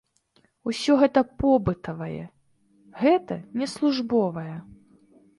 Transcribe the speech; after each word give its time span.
Усё 0.69 0.93
гэта 1.01 1.21
побытавае, 1.41 2.23
гэта 3.01 3.37
не 3.61 3.67
службовае. 3.75 4.55